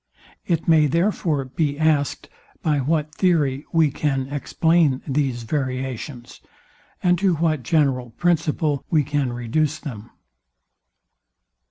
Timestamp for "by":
2.63-2.79